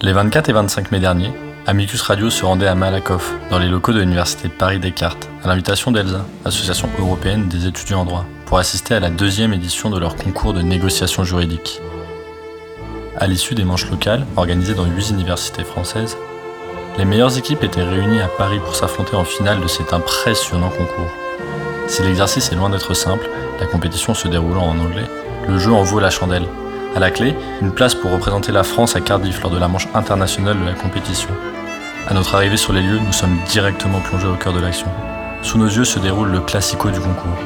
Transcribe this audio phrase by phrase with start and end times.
[0.00, 1.32] Les 24 et 25 mai dernier,
[1.66, 6.24] Amicus Radio se rendait à Malakoff, dans les locaux de l'Université Paris-Descartes, à l'invitation d'ELSA,
[6.44, 10.54] Association européenne des étudiants en droit, pour assister à la deuxième édition de leur concours
[10.54, 11.80] de négociation juridique.
[13.16, 16.16] À l'issue des manches locales, organisées dans huit universités françaises,
[16.96, 21.10] les meilleures équipes étaient réunies à Paris pour s'affronter en finale de cet impressionnant concours.
[21.88, 23.28] Si l'exercice est loin d'être simple,
[23.58, 25.10] la compétition se déroulant en anglais,
[25.48, 26.46] le jeu en vaut la chandelle.
[26.98, 29.86] À la clé, une place pour représenter la France à Cardiff lors de la manche
[29.94, 31.28] internationale de la compétition.
[32.08, 34.88] À notre arrivée sur les lieux, nous sommes directement plongés au cœur de l'action.
[35.42, 37.38] Sous nos yeux se déroule le classico du concours.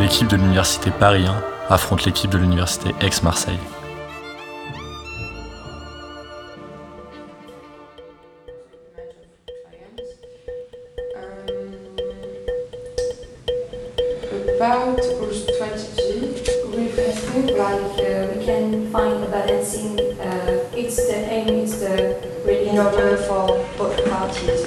[0.00, 3.60] L'équipe de l'université Paris 1 affronte l'équipe de l'université Aix-Marseille.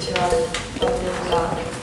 [0.08, 1.80] Parties to have what.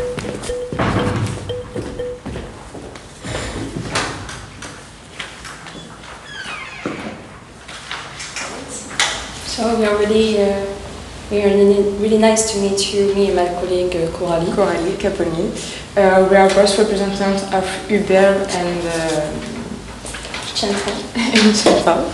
[9.48, 10.66] So we are really, uh,
[11.32, 14.52] we are really, nice to meet you, me and my colleague uh, Coralie.
[14.54, 15.50] Coralie Caponi.
[15.98, 19.32] Uh, we are both representatives of Uber and uh,
[20.54, 20.94] Chantal.
[21.16, 22.06] and Chantal.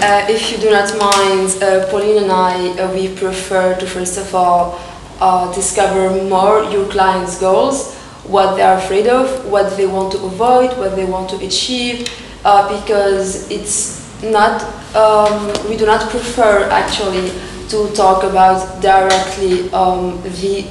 [0.00, 4.16] Uh, if you do not mind, uh, Pauline and I, uh, we prefer to first
[4.18, 4.78] of all
[5.20, 10.18] uh, discover more your clients' goals, what they are afraid of, what they want to
[10.18, 12.08] avoid, what they want to achieve,
[12.44, 14.62] uh, because it's not,
[14.94, 17.30] um, we do not prefer actually
[17.68, 20.66] to talk about directly um, the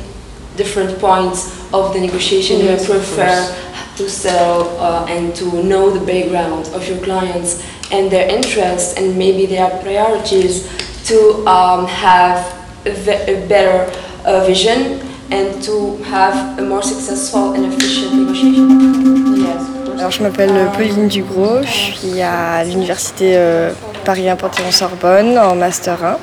[0.55, 2.59] different points of the negotiation.
[2.59, 3.55] Yes, we prefer
[3.97, 9.17] to sell uh, and to know the background of your clients and their interests and
[9.17, 10.67] maybe their priorities
[11.07, 12.37] to um, have
[12.85, 13.91] a, ve- a better
[14.27, 14.99] uh, vision
[15.31, 19.35] and to have a more successful and efficient negotiation.
[19.35, 19.99] Yes, of course.
[19.99, 23.71] Alors, je m'appelle Pauline Dugros, je suis à l'université euh,
[24.05, 26.17] Paris 1 Panthéon-Sorbonne en Master 1.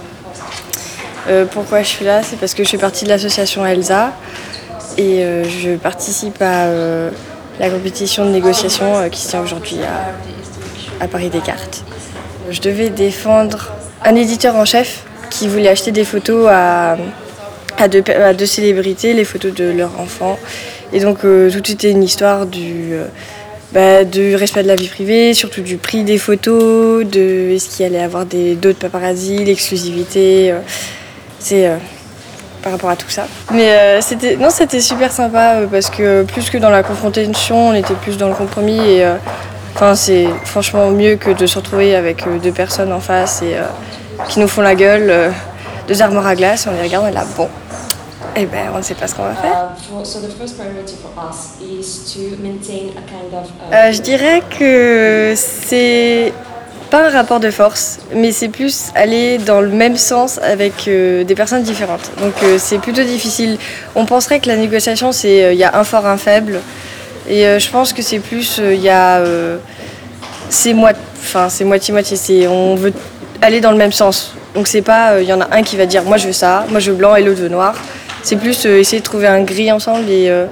[1.27, 2.23] Euh, pourquoi je suis là?
[2.23, 4.13] C'est parce que je fais partie de l'association ELSA
[4.99, 7.11] et euh, je participe à euh,
[7.59, 11.85] la compétition de négociation euh, qui se tient aujourd'hui à, à Paris Descartes.
[12.51, 13.73] Je devais défendre
[14.05, 16.97] un éditeur en chef qui voulait acheter des photos à,
[17.84, 20.39] à, deux, célébrités, les photos de leurs enfants.
[20.93, 23.06] Et donc euh, tout était une histoire du, euh,
[23.72, 24.09] bah,
[24.39, 28.25] respect de la vie privée, surtout du prix des photos, de est-ce qu'il allait avoir
[28.27, 30.53] des- d'autres paparazzi, l'exclusivité.
[30.53, 30.59] euh,
[31.39, 31.69] c'est
[32.62, 33.27] par rapport à tout ça.
[33.53, 37.93] Mais c'était non, c'était super sympa parce que plus que dans la confrontation, on était
[37.93, 39.05] plus dans le compromis et
[39.75, 43.56] enfin c'est franchement mieux que de se retrouver avec deux personnes en face et
[44.31, 45.12] qui nous font la gueule,
[45.89, 47.49] deux armoires à glace, on les regarde, on est là bon.
[48.37, 49.69] Et ben on ne sait pas ce qu'on va faire.
[49.71, 50.05] Uh,
[53.34, 53.47] of.
[53.47, 56.33] uh, Euh, je dirais que c'est
[56.91, 61.23] pas un rapport de force, mais c'est plus aller dans le même sens avec euh,
[61.25, 62.11] des personnes différentes.
[62.21, 63.59] Donc euh, c'est plutôt difficile.
[63.94, 66.61] On penserait que la négociation, c'est euh, il y a un fort, un faible.
[67.28, 69.19] Et euh, je pense que c'est plus, euh, il y a.
[69.19, 69.59] euh,
[70.50, 72.49] c'est moitié-moitié.
[72.49, 72.93] On veut
[73.41, 74.34] aller dans le même sens.
[74.55, 76.33] Donc c'est pas, euh, il y en a un qui va dire moi je veux
[76.33, 77.75] ça, moi je veux blanc et l'autre veut noir.
[78.23, 80.47] C'est plus euh, essayer de trouver un gris ensemble et euh,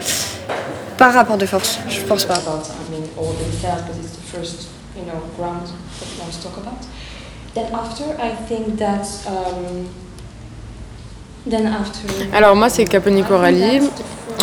[0.99, 1.79] pas rapport de force.
[1.89, 2.35] Je pense pas.
[2.35, 6.21] about, I mean, all in fair because it's the first, you know, ground that we
[6.21, 6.85] want to talk about.
[7.55, 9.87] Then after, I think that, um,
[11.49, 12.09] then after.
[12.35, 13.81] Alors moi c'est Caponi Coralie.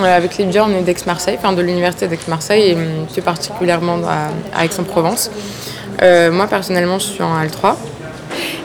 [0.01, 2.77] Euh, avec Lydia on est d'Aix-Marseille, enfin de l'université d'Aix-Marseille et
[3.11, 5.29] plus particulièrement à, à Aix-en-Provence.
[6.01, 7.75] Euh, moi personnellement je suis en L3.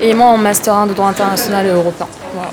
[0.01, 2.07] Et moi en master 1 de droit international et européen.
[2.35, 2.51] Voilà.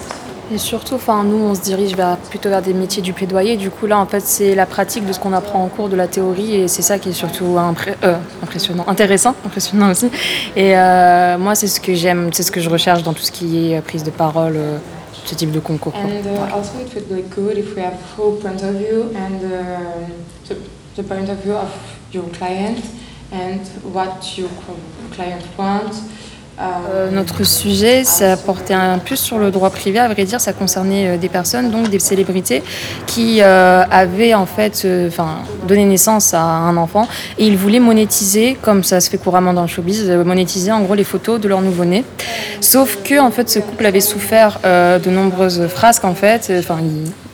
[0.53, 3.55] Et surtout, enfin, nous, on se dirige vers, plutôt vers des métiers du plaidoyer.
[3.55, 5.95] Du coup, là, en fait, c'est la pratique de ce qu'on apprend en cours de
[5.95, 10.07] la théorie et c'est ça qui est surtout impré- euh, impressionnant, intéressant, impressionnant aussi.
[10.57, 13.31] Et euh, moi, c'est ce que j'aime, c'est ce que je recherche dans tout ce
[13.31, 14.77] qui est euh, prise de parole, euh,
[15.23, 15.93] ce type de concours.
[15.93, 16.01] quoi.
[16.01, 19.41] And uh, also it would be good if we have full point of view and
[19.45, 20.55] uh, the,
[20.97, 21.69] the point of view of
[22.13, 22.77] your client
[23.31, 23.61] and
[23.93, 24.49] what your
[25.15, 26.01] client wants.
[26.61, 30.53] Euh, notre sujet, ça portait un plus sur le droit privé, à vrai dire, ça
[30.53, 32.61] concernait euh, des personnes, donc des célébrités,
[33.07, 34.87] qui euh, avaient en fait
[35.67, 39.63] donné naissance à un enfant et ils voulaient monétiser, comme ça se fait couramment dans
[39.63, 42.03] le showbiz, monétiser en gros les photos de leur nouveau-né.
[42.59, 46.77] Sauf que en fait, ce couple avait souffert de nombreuses frasques en fait, enfin,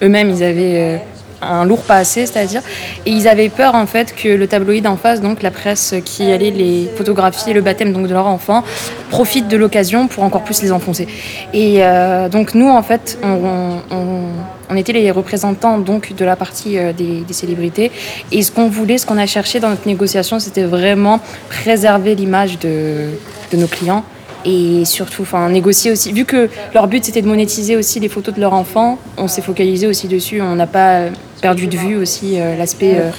[0.02, 1.02] eux-mêmes ils avaient.
[1.42, 2.62] Un lourd passé, c'est-à-dire,
[3.06, 6.32] et ils avaient peur en fait que le tabloïd en face, donc la presse qui
[6.32, 8.64] allait les photographier le baptême donc de leur enfant,
[9.10, 11.08] profite de l'occasion pour encore plus les enfoncer.
[11.54, 16.94] Et euh, donc nous en fait, on, était les représentants donc de la partie euh,
[16.94, 17.92] des, des, célébrités,
[18.32, 21.20] et ce qu'on voulait, ce qu'on a cherché dans notre négociation, c'était vraiment
[21.50, 23.10] préserver l'image de,
[23.52, 24.04] de nos clients
[24.46, 26.12] et surtout enfin négocier aussi.
[26.12, 29.42] Vu que leur but c'était de monétiser aussi les photos de leurs enfants on s'est
[29.42, 30.42] focalisé aussi dessus.
[30.42, 31.06] On n'a pas
[31.42, 33.12] perdu de vue aussi euh, l'aspect euh,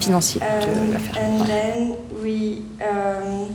[0.00, 1.14] financier de l'affaire
[1.46, 3.48] then we um,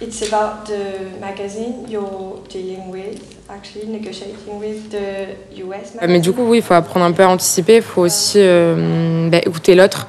[0.00, 6.08] it's about the magazine you're dealing with actually negotiating with the US magazine.
[6.08, 9.28] mais du coup oui il faut apprendre un peu à anticiper il faut aussi euh,
[9.30, 10.06] bah, écouter l'autre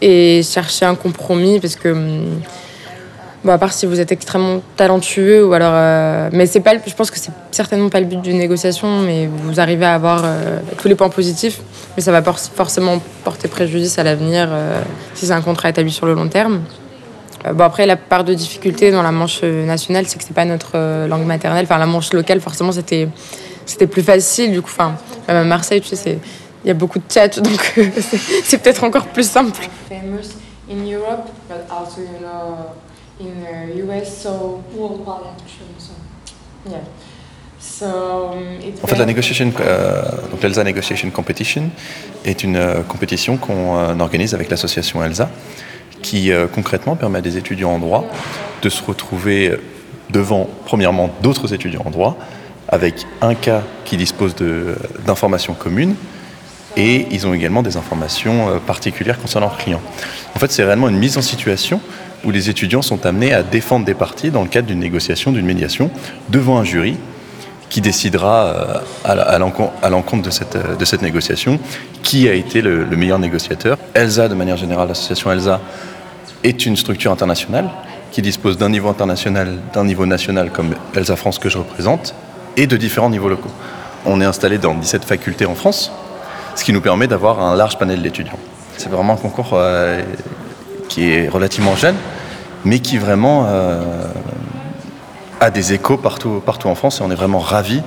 [0.00, 1.94] et chercher un compromis parce que
[3.44, 5.72] Bon, à part si vous êtes extrêmement talentueux ou alors.
[5.74, 6.74] Euh, mais c'est pas.
[6.86, 10.22] Je pense que c'est certainement pas le but d'une négociation, mais vous arrivez à avoir
[10.24, 11.60] euh, tous les points positifs,
[11.96, 14.80] mais ça va por forcément porter préjudice à l'avenir euh,
[15.14, 16.60] si c'est un contrat établi sur le long terme.
[17.52, 21.06] bon après la part de difficulté dans la manche nationale, c'est que c'est pas notre
[21.08, 21.64] langue maternelle.
[21.64, 23.08] Enfin la manche locale, forcément c'était
[23.66, 24.52] c'était plus facile.
[24.52, 24.94] Du coup, enfin
[25.26, 26.18] même à Marseille, tu sais,
[26.64, 27.74] il y a beaucoup de tchatch, donc
[28.44, 29.58] c'est peut-être encore plus simple.
[33.22, 35.74] In the US, so worldwide actually.
[35.78, 35.92] So,
[36.68, 36.78] yeah.
[37.58, 37.86] So,
[38.82, 40.02] en fait, la négociation, euh,
[40.32, 41.70] donc l'ELSA Negotiation Competition
[42.24, 45.30] est une euh, compétition qu'on euh, organise avec l'association ELSA,
[46.02, 48.04] qui euh, concrètement permet à des étudiants en droit
[48.62, 49.56] de se retrouver
[50.10, 52.18] devant, premièrement, d'autres étudiants en droit,
[52.68, 54.34] avec un cas qui dispose
[55.06, 55.94] d'informations communes,
[56.76, 59.82] et ils ont également des informations euh, particulières concernant leurs clients.
[60.34, 61.80] En fait, c'est réellement une mise en situation
[62.24, 65.46] où les étudiants sont amenés à défendre des parties dans le cadre d'une négociation, d'une
[65.46, 65.90] médiation,
[66.28, 66.96] devant un jury
[67.68, 71.58] qui décidera euh, à l'encontre de cette, euh, de cette négociation
[72.02, 73.78] qui a été le, le meilleur négociateur.
[73.94, 75.60] ELSA, de manière générale, l'association ELSA
[76.44, 77.70] est une structure internationale
[78.10, 82.14] qui dispose d'un niveau international, d'un niveau national comme ELSA France que je représente,
[82.58, 83.50] et de différents niveaux locaux.
[84.04, 85.90] On est installé dans 17 facultés en France,
[86.54, 88.38] ce qui nous permet d'avoir un large panel d'étudiants.
[88.76, 90.02] C'est vraiment un concours euh,
[90.88, 91.94] qui est relativement jeune,
[92.64, 93.82] mais qui vraiment euh,
[95.40, 97.82] a des échos partout, partout en France et on est vraiment ravis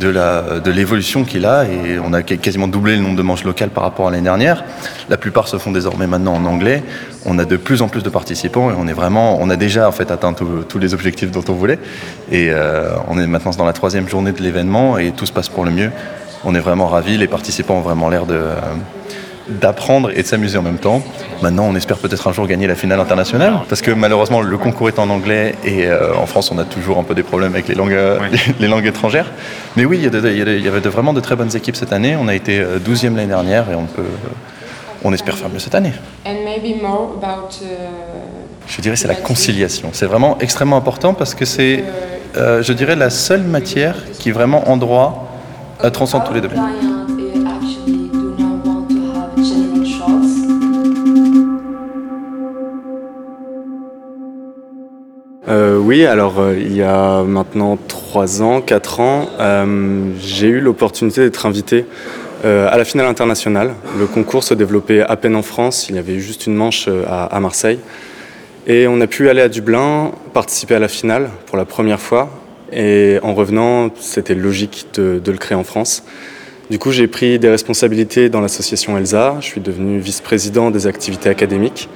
[0.00, 3.70] de l'évolution de qu'il a et on a quasiment doublé le nombre de manches locales
[3.70, 4.64] par rapport à l'année dernière.
[5.08, 6.82] La plupart se font désormais maintenant en anglais.
[7.26, 9.86] On a de plus en plus de participants et on est vraiment, on a déjà
[9.88, 11.78] en fait atteint tous les objectifs dont on voulait
[12.30, 15.48] et euh, on est maintenant dans la troisième journée de l'événement et tout se passe
[15.48, 15.90] pour le mieux.
[16.44, 17.16] On est vraiment ravis.
[17.16, 18.40] Les participants ont vraiment l'air de
[19.48, 21.02] d'apprendre et de s'amuser en même temps.
[21.42, 24.88] Maintenant, on espère peut-être un jour gagner la finale internationale, parce que malheureusement, le concours
[24.88, 27.68] est en anglais et euh, en France, on a toujours un peu des problèmes avec
[27.68, 28.28] les langues, euh, oui.
[28.30, 29.30] les, les, langues étrangères.
[29.76, 32.16] Mais oui, il y, avait de, vraiment de très bonnes équipes cette année.
[32.18, 34.02] On a été 12e l'année dernière et on peut,
[35.04, 35.92] on espère faire mieux cette année.
[36.24, 37.66] About, uh...
[38.66, 39.90] Je dirais c'est la conciliation.
[39.92, 41.84] C'est vraiment extrêmement important parce que c'est,
[42.36, 45.28] euh, je dirais, la seule matière qui vraiment en droit
[45.92, 46.93] transcende tous les domaines.
[55.84, 61.20] Oui, alors euh, il y a maintenant 3 ans, 4 ans, euh, j'ai eu l'opportunité
[61.20, 61.84] d'être invité
[62.46, 63.74] euh, à la finale internationale.
[63.98, 67.38] Le concours se développait à peine en France, il y avait juste une manche à,
[67.38, 67.78] Marseille.
[68.66, 72.30] Et on a pu aller à Dublin, participer à la finale pour la première fois.
[72.72, 76.02] Et en revenant, c'était logique de, le créer en France.
[76.70, 79.36] Du coup, j'ai pris des responsabilités dans l'association ELSA.
[79.40, 81.90] Je suis devenu vice-président des activités académiques.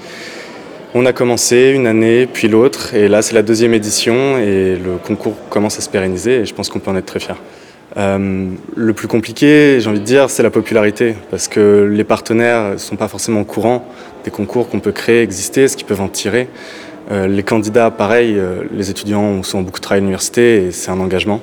[0.94, 4.96] On a commencé une année, puis l'autre, et là c'est la deuxième édition, et le
[4.96, 7.36] concours commence à se pérenniser, et je pense qu'on peut en être très fier.
[7.98, 12.72] Euh, le plus compliqué, j'ai envie de dire, c'est la popularité, parce que les partenaires
[12.72, 13.86] ne sont pas forcément au courant
[14.24, 16.48] des concours qu'on peut créer, exister, ce qu'ils peuvent en tirer.
[17.10, 21.00] Euh, les candidats, pareil, euh, les étudiants sont beaucoup travaillé à l'université, et c'est un
[21.00, 21.42] engagement.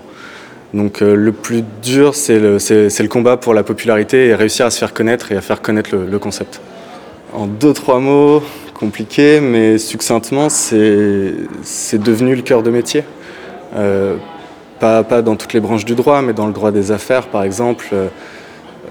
[0.74, 4.94] Donc le plus dur, c'est le, combat pour la popularité et réussir à se faire
[4.94, 6.60] connaître et à faire connaître le concept.
[7.32, 8.44] En deux, trois mots,
[8.75, 13.03] compliqué, mais succinctement, c'est devenu le cœur de métier.
[13.75, 14.17] Euh,
[14.79, 17.44] pas, pas dans toutes les branches du droit, mais dans le droit des affaires, par
[17.44, 17.88] exemple.
[17.94, 18.08] Euh,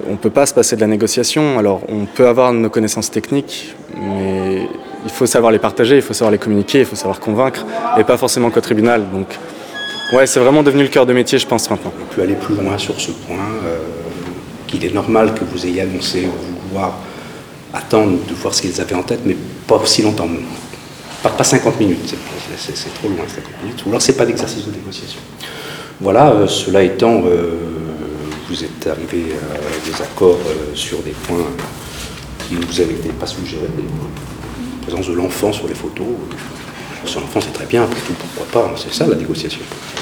[0.08, 1.58] on ne peut pas se passer de la négociation.
[1.58, 4.66] Alors, on peut avoir nos connaissances techniques, mais
[5.04, 7.64] il faut savoir les partager, il faut savoir les communiquer, il faut savoir convaincre,
[7.96, 9.04] et pas forcément qu'au tribunal.
[9.12, 9.28] Donc,
[10.12, 11.92] ouais, c'est vraiment devenu le cœur de métier, je pense, maintenant.
[12.02, 13.78] On peut aller plus loin sur ce point, euh,
[14.66, 16.28] qu'il est normal que vous ayez annoncé
[16.68, 16.98] vouloir
[17.72, 19.36] attendre de voir ce qu'ils avaient en tête, mais
[19.66, 20.28] pas aussi longtemps.
[21.22, 22.14] Pas, pas 50 minutes,
[22.56, 23.82] c'est trop loin 50 minutes.
[23.86, 25.20] Ou alors c'est pas d'exercice de négociation.
[26.00, 27.50] Voilà, euh, cela étant, euh,
[28.48, 30.38] vous êtes arrivé à des accords
[30.74, 31.46] sur des points
[32.46, 33.62] qui ne vous avaient pas suggérés.
[33.66, 36.06] La présence de l'enfant sur les photos.
[37.06, 39.60] Sur l'enfant, c'est très bien, après tout, pourquoi pas, hein, c'est ça la négociation.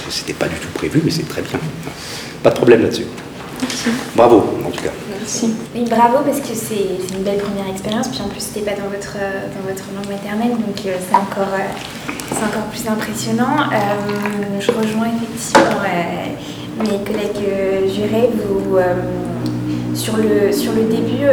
[0.09, 1.59] C'était pas du tout prévu, mais c'est très bien.
[2.43, 3.07] Pas de problème là-dessus.
[4.15, 4.91] Bravo, en tout cas.
[5.19, 5.55] Merci.
[5.75, 8.89] Oui, bravo, parce que c'est une belle première expérience, puis en plus, c'était pas dans
[8.89, 13.71] votre, dans votre langue maternelle, donc euh, c'est encore, euh, c'est encore plus impressionnant.
[13.73, 15.81] Euh, je rejoins effectivement
[16.81, 18.79] mes collègues jurés, vous,
[19.95, 21.27] sur, le, sur le début,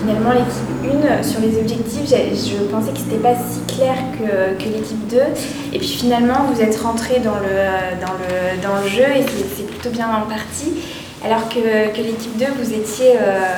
[0.00, 4.68] finalement, l'équipe 1, sur les objectifs, je pensais que c'était pas si clair que, que
[4.68, 5.16] l'équipe 2.
[5.72, 9.24] Et puis finalement, vous êtes rentré dans le, dans le, dans le jeu et
[9.56, 10.72] c'est plutôt bien en partie.
[11.24, 13.56] Alors que, que l'équipe 2, vous étiez euh,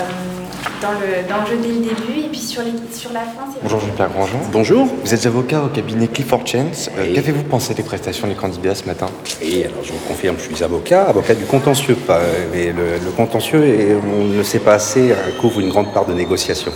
[0.81, 3.47] dans, le, dans, le, jeu dès le début et puis sur, les, sur la fin,
[3.53, 3.63] c'est...
[3.63, 4.39] Bonjour Jean-Pierre Grandjean.
[4.51, 4.89] Bonjour.
[5.05, 6.89] Vous êtes avocat au cabinet Clifford Chance.
[6.97, 9.07] Euh, Qu'avez-vous pensé des prestations des candidats ce matin?
[9.43, 11.97] Et alors je vous confirme, je suis avocat, avocat du contentieux.
[11.97, 12.21] Pas,
[12.53, 16.15] mais le, le contentieux, et on ne sait pas assez, couvre une grande part de
[16.15, 16.73] négociation.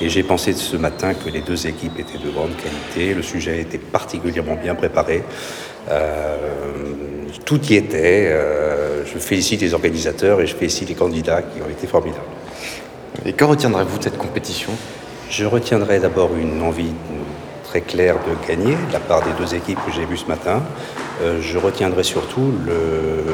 [0.00, 3.60] Et j'ai pensé ce matin que les deux équipes étaient de grande qualité, le sujet
[3.60, 5.24] était particulièrement bien préparé.
[5.88, 6.36] Euh,
[7.44, 8.28] tout y était.
[8.30, 12.24] Euh, je félicite les organisateurs et je félicite les candidats qui ont été formidables.
[13.24, 14.72] Et que retiendrez-vous de cette compétition?
[15.30, 16.92] Je retiendrai d'abord une envie
[17.64, 20.62] très claire de gagner de la part des deux équipes que j'ai vues ce matin.
[21.22, 23.24] Euh, je retiendrai surtout le,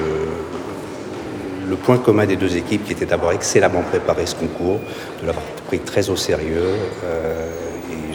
[1.68, 4.80] le point commun des deux équipes qui était d'avoir excellemment préparé ce concours,
[5.22, 6.74] de l'avoir pris très au sérieux.
[7.04, 7.50] Euh,
[7.92, 8.14] et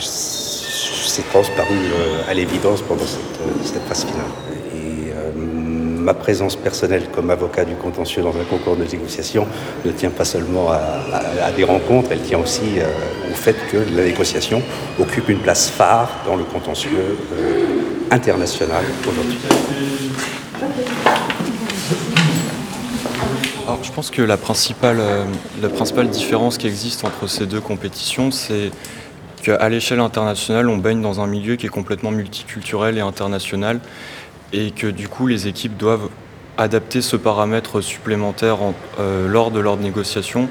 [1.07, 1.77] c'est transparu
[2.29, 4.31] à l'évidence pendant cette, cette phase finale
[6.01, 9.47] ma présence personnelle comme avocat du contentieux dans un concours de négociation
[9.85, 12.85] ne tient pas seulement à, des rencontres, elle tient aussi euh,
[13.31, 14.61] au fait que la négociation
[15.00, 17.65] occupe une place phare dans le contentieux euh,
[18.09, 19.38] international aujourd'hui.
[23.67, 25.23] Alors, je pense que la principale, euh,
[25.61, 28.71] la principale différence qui existe entre ces deux compétitions, c'est
[29.41, 33.79] qu'à l'échelle internationale, on baigne dans un milieu qui est complètement multiculturel et international
[34.53, 36.10] et que du coup les équipes doivent
[36.57, 38.57] adapter ce paramètre supplémentaire
[39.00, 40.48] euh, lors de leur négociation.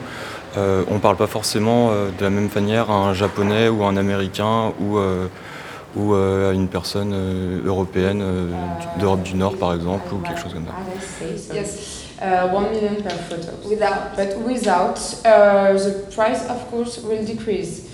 [0.56, 3.85] Euh, on ne parle pas forcément euh, de la même manière à un japonais ou
[3.85, 7.12] à un américain ou, à une personne
[7.66, 8.23] européenne
[8.99, 10.75] d'Europe du Nord par exemple ou quelque chose comme ça.
[12.23, 13.56] Uh, million photo.
[14.14, 17.89] But without, uh, the price of course will decrease.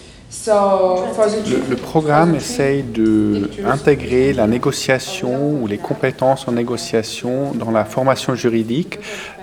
[0.46, 8.98] Le, programme essaye d'intégrer la négociation ou les compétences en négociation dans la formation juridique,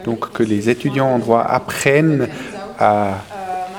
[0.06, 2.30] donc que les étudiants en droit apprennent
[2.80, 3.16] à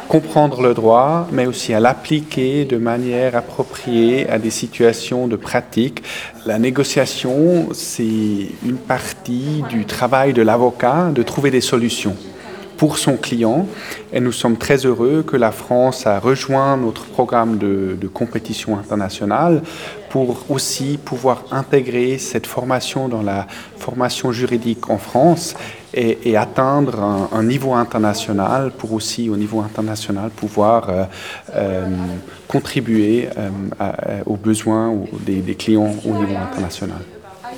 [0.08, 6.02] comprendre le droit, mais aussi à l'appliquer de manière appropriée à des situations de pratique.
[6.46, 12.16] La négociation, c'est une partie du travail de l'avocat de trouver des solutions
[12.76, 13.66] pour son client.
[14.12, 19.62] Et nous sommes très heureux que la France a rejoint notre programme de, compétition internationale
[20.10, 25.56] pour aussi pouvoir intégrer cette formation dans la formation juridique en France
[25.92, 31.04] et, atteindre un, niveau international pour aussi au niveau international pouvoir euh,
[31.54, 31.86] euh,
[32.46, 33.50] contribuer euh,
[34.26, 34.94] aux besoins
[35.26, 37.13] des clients au niveau international.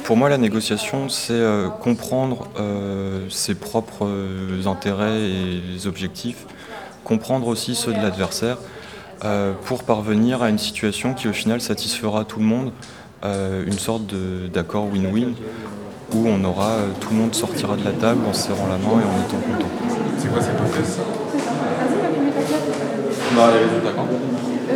[0.07, 6.47] Pour moi, la négociation, c'est euh, comprendre euh, ses propres euh, intérêts et objectifs,
[7.03, 8.59] comprendre aussi ceux de l'adversaire,
[9.65, 12.71] pour parvenir à une situation qui, au final, satisfera tout le monde,
[13.25, 14.15] une sorte
[14.53, 15.33] d'accord win-win,
[16.13, 19.01] où on aura, tout le monde sortira de la table en se serrant la main
[19.01, 19.71] et en étant content.
[20.19, 20.61] C'est quoi cette
[23.53, 24.07] les résultats quand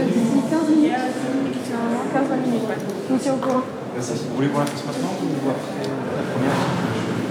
[0.07, 0.93] D'ici 15 minutes.
[2.13, 3.31] 15 minutes, ouais.
[3.31, 3.63] Au courant.
[4.01, 4.25] Merci.
[4.31, 6.53] Vous voulez voir la pièce maintenant ou après la première?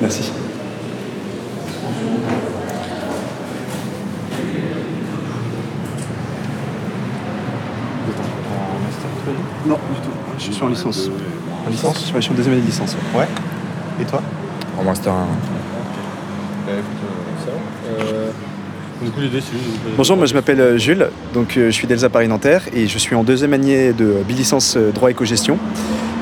[0.01, 0.31] Merci.
[8.53, 9.09] en master
[9.65, 10.13] Non, du tout.
[10.37, 11.09] Je suis en licence.
[11.65, 12.13] En licence?
[12.15, 12.95] Je suis en deuxième année de licence.
[13.15, 13.27] Ouais.
[13.99, 14.21] Et toi?
[14.79, 15.27] En master 1.
[16.69, 16.81] Euh.
[17.99, 18.31] Euh,
[19.01, 19.39] de vous
[19.97, 23.15] Bonjour, moi je m'appelle euh, Jules, donc je suis d'Elsa Paris Nanterre et je suis
[23.15, 25.57] en deuxième année de bilicence droit éco-gestion.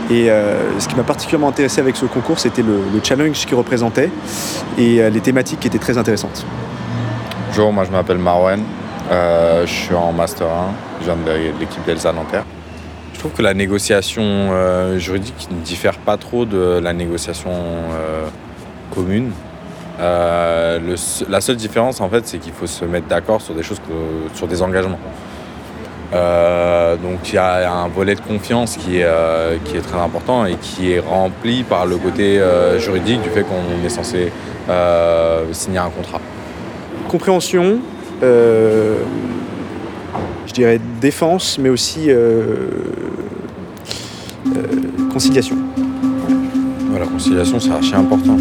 [0.09, 4.09] Et euh, ce qui m'a particulièrement intéressé avec ce concours, c'était le, challenge qu'il représentait
[4.77, 6.45] et euh, les thématiques qui étaient très intéressantes.
[7.49, 8.61] Bonjour, moi je m'appelle Marwan,
[9.11, 10.51] euh, je suis en Master 1,
[11.01, 12.45] je viens de l'équipe d'Elsa Nanterre.
[13.13, 14.51] Je trouve que la négociation
[14.99, 17.51] juridique ne diffère pas trop de la négociation
[18.93, 19.31] commune.
[19.99, 23.81] la seule différence en fait c'est qu'il faut se mettre d'accord sur des choses
[24.35, 24.99] sur des engagements
[26.11, 29.07] donc il y a un volet de confiance qui est,
[29.65, 32.41] qui est très important et qui est rempli par le côté
[32.79, 34.31] juridique du fait qu'on est censé
[35.51, 36.21] signer un contrat.
[37.09, 37.79] Compréhension,
[38.21, 38.93] je
[40.53, 42.09] dirais défense, mais aussi
[45.11, 45.57] conciliation.
[46.99, 48.37] La conciliation, c'est archi important.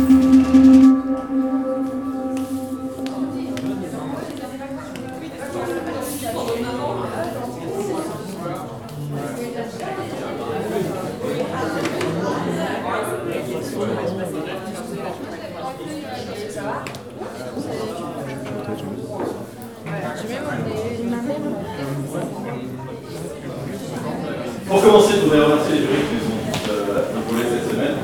[24.69, 27.97] Pour commencer, je voudrais remercier les jurys qui nous ont euh, épaulés cette semaine.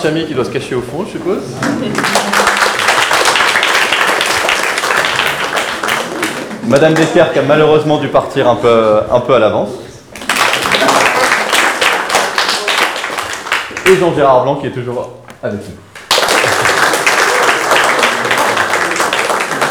[0.00, 1.42] Qui doit se cacher au fond, je suppose.
[6.68, 9.70] Madame Descartes qui a malheureusement dû partir un peu, un peu à l'avance.
[13.86, 15.10] Et Jean-Gérard Blanc qui est toujours
[15.42, 15.74] avec nous.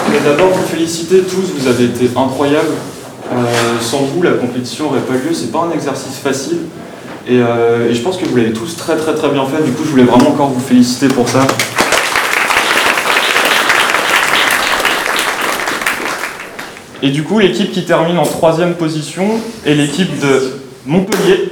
[0.07, 2.75] Voulais d'abord vous féliciter tous, vous avez été incroyables.
[3.31, 5.33] Euh, sans vous, la compétition n'aurait pas lieu.
[5.33, 6.63] C'est pas un exercice facile.
[7.29, 9.61] Et, euh, et, je pense que vous l'avez tous très très très bien fait.
[9.61, 11.45] Du coup, je voulais vraiment encore vous féliciter pour ça.
[17.03, 19.27] Et du coup, l'équipe qui termine en troisième position
[19.65, 20.53] est l'équipe de
[20.85, 21.51] Montpellier.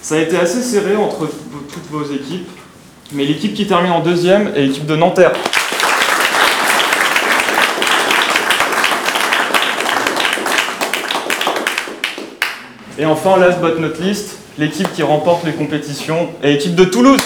[0.00, 1.28] Ça a été assez serré entre
[1.72, 2.48] toutes vos équipes,
[3.12, 5.32] mais l'équipe qui termine en deuxième est l'équipe de Nanterre.
[13.00, 17.18] Et enfin, last but not least, l'équipe qui remporte les compétitions est l'équipe de Toulouse.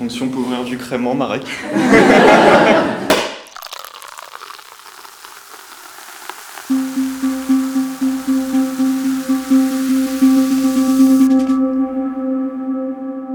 [0.00, 1.42] Donc si on peut ouvrir du crément, Marek?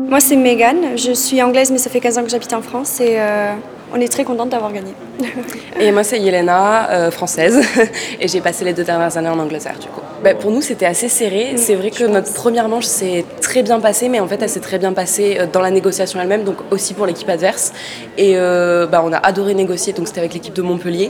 [0.08, 0.78] Moi, c'est Megan.
[0.96, 3.54] Je suis anglaise, mais ça fait 15 ans que j'habite en France et euh,
[3.94, 4.94] on est très contente d'avoir gagné.
[5.80, 7.62] et moi, c'est Yelena, euh, française,
[8.22, 10.02] et j'ai passé les deux dernières années en Angleterre, du coup.
[10.24, 11.54] Bah, pour nous, c'était assez serré.
[11.54, 13.26] Mm, c'est vrai que notre première manche s'est
[13.56, 16.20] très bien passée, mais en fait, elle s'est très bien passée euh, dans la négociation
[16.20, 17.72] elle-même, donc aussi pour l'équipe adverse.
[18.18, 21.10] Et euh, bah, on a adoré négocier, donc c'était avec l'équipe de Montpellier.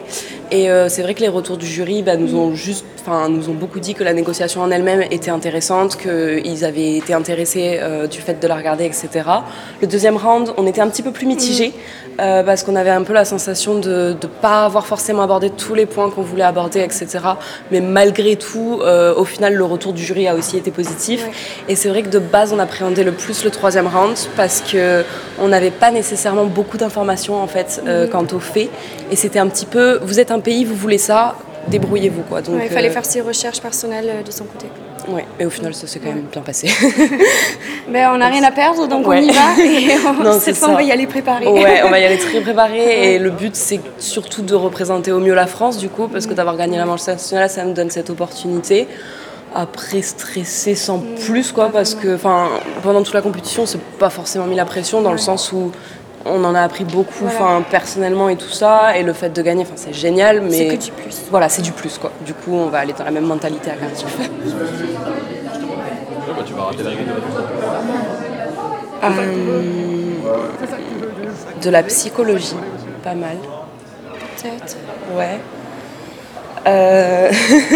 [0.51, 3.49] Et euh, c'est vrai que les retours du jury bah, nous ont juste, enfin, nous
[3.49, 8.07] ont beaucoup dit que la négociation en elle-même était intéressante, qu'ils avaient été intéressés euh,
[8.07, 9.09] du fait de la regarder, etc.
[9.81, 11.73] Le deuxième round, on était un petit peu plus mitigé.
[12.21, 15.73] Euh, parce qu'on avait un peu la sensation de ne pas avoir forcément abordé tous
[15.73, 17.07] les points qu'on voulait aborder, etc.
[17.71, 18.79] Mais malgré tout,
[19.17, 21.27] au final, le retour du jury a aussi été positif.
[21.67, 25.47] Et c'est vrai que de base, on appréhendait le plus le troisième round parce qu'on
[25.49, 28.09] n'avait pas nécessairement beaucoup d'informations en fait Mhm.
[28.09, 28.69] quant aux faits.
[29.11, 31.35] Et c'était un petit peu, vous êtes un pays, vous voulez ça,
[31.67, 32.41] débrouillez-vous quoi.
[32.41, 34.67] Donc, Ouais, il fallait euh, faire ses recherches personnelles euh, de son côté.
[35.07, 36.67] Ouais, et au final, ça s'est quand même bien passé.
[37.87, 39.19] Ben, on n'a rien à perdre, donc Ouais.
[39.21, 39.63] on y va.
[39.63, 41.45] Et on- Non, cette fois, on va y aller préparé.
[41.47, 45.19] Ouais, on va y aller très préparé et le but c'est surtout de représenter au
[45.19, 47.91] mieux la France du coup parce que d'avoir gagné la manche nationale ça me donne
[47.91, 48.87] cette opportunité.
[49.53, 52.17] Après stresser sans plus quoi parce que
[52.83, 55.71] pendant toute la compétition c'est pas forcément mis la pression dans le sens où
[56.25, 59.61] on en a appris beaucoup enfin personnellement et tout ça et le fait de gagner
[59.63, 61.23] enfin c'est génial mais C'est que du plus.
[61.29, 62.11] Voilà, c'est du plus quoi.
[62.25, 64.05] Du coup, on va aller dans la même mentalité à Cardiff.
[66.45, 66.91] tu vas rater la
[69.07, 69.61] Euh,
[71.61, 72.55] de la psychologie,
[73.03, 73.37] pas mal.
[74.35, 74.77] Peut-être.
[75.15, 75.39] Ouais.
[76.67, 77.31] Euh,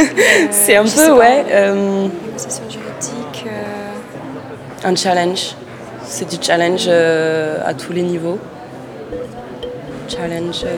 [0.52, 1.46] c'est un peu, ouais.
[1.52, 2.08] euh,
[2.70, 3.46] juridique.
[3.46, 5.56] euh, un challenge.
[6.12, 8.40] C'est du challenge euh, à tous les niveaux.
[10.10, 10.76] Challenge, euh.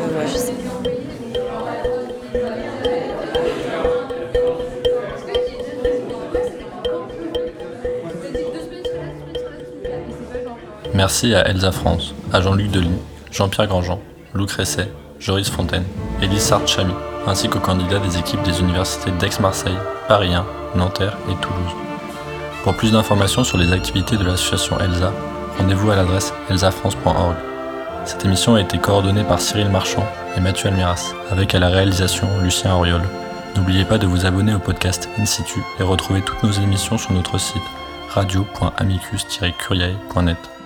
[10.93, 12.99] Merci à Elsa France, à Jean-Luc Deligny,
[13.31, 13.99] Jean-Pierre Grandjean,
[14.33, 15.85] Lou Cresset, Joris Fontaine,
[16.21, 16.93] Élise Sartre-Chamy,
[17.25, 19.77] ainsi qu'aux candidats des équipes des universités d'Aix-Marseille,
[20.09, 21.90] Paris 1, Nanterre et Toulouse.
[22.63, 25.11] Pour plus d'informations sur les activités de l'association ELSA,
[25.57, 27.35] rendez-vous à l'adresse elsafrance.org.
[28.05, 32.27] Cette émission a été coordonnée par Cyril Marchand et Mathieu Almiras, avec à la réalisation
[32.43, 33.01] Lucien Auriol.
[33.55, 37.13] N'oubliez pas de vous abonner au podcast In situ et retrouver toutes nos émissions sur
[37.13, 37.63] notre site
[38.09, 40.60] radio.amicus-curiae.net.